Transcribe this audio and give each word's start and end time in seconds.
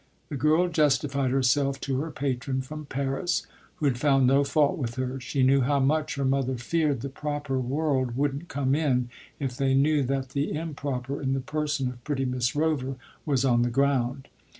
The 0.29 0.35
girl 0.35 0.67
justified 0.67 1.29
herself 1.29 1.79
to 1.81 1.99
her 1.99 2.09
patron 2.09 2.61
from 2.63 2.87
Paris, 2.87 3.45
who 3.75 3.85
had 3.85 3.99
found 3.99 4.25
no 4.25 4.43
fault 4.43 4.79
with 4.79 4.95
her; 4.95 5.19
she 5.19 5.43
knew 5.43 5.61
how 5.61 5.79
much 5.79 6.15
her 6.15 6.25
mother 6.25 6.55
feared 6.57 7.01
the 7.01 7.07
proper 7.09 7.59
world 7.59 8.17
wouldn't 8.17 8.47
come 8.47 8.73
in 8.73 9.09
if 9.39 9.55
they 9.55 9.75
knew 9.75 10.01
that 10.05 10.29
the 10.29 10.53
improper, 10.53 11.21
in 11.21 11.33
the 11.33 11.39
person 11.39 11.87
of 11.89 12.03
pretty 12.03 12.25
Miss 12.25 12.55
Rover, 12.55 12.95
was 13.27 13.45
on 13.45 13.61
the 13.61 13.69
ground. 13.69 14.27